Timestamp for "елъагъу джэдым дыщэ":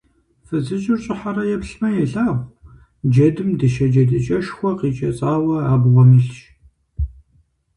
2.03-3.85